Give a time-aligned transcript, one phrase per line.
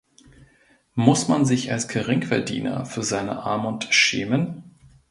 [0.95, 4.63] Muss man sich als Geringverdiener für seine Armut schämen?